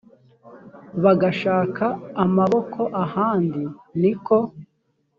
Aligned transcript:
bagashaka 1.03 1.85
amaboko 2.23 2.81
ahandi 3.03 3.63
ni 4.01 4.11
ko 4.25 4.37